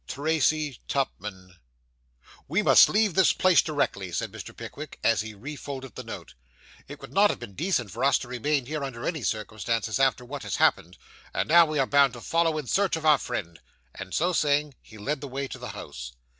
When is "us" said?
8.03-8.17